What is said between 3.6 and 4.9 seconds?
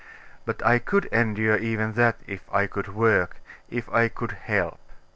if I could help.